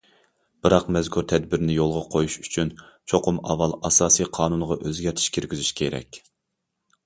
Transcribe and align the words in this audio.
بىراق 0.67 0.87
مەزكۇر 0.95 1.27
تەدبىرنى 1.31 1.75
يولغا 1.75 2.01
قويۇش 2.15 2.39
ئۈچۈن، 2.45 2.73
چوقۇم 3.13 3.39
ئاۋۋال 3.51 3.77
ئاساسىي 3.77 4.31
قانۇنغا 4.41 4.81
ئۆزگەرتىش 4.83 5.31
كىرگۈزۈش 5.37 5.73
كېرەك. 5.83 6.25